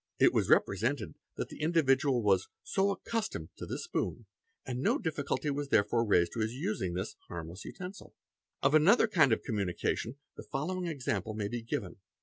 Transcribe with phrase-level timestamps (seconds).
[0.17, 4.25] It was represented that the individual was '"'so accustomed'"' to this spoon;
[4.65, 8.15] and no difficulty was therefore raised to his using this "harmless" utensil.
[8.39, 11.97] | Of another kind of communication the following example may be given.